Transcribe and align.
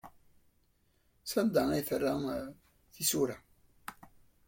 Sanda 1.31 1.63
ay 1.69 1.83
terra 1.89 2.11
tisura? 2.93 3.37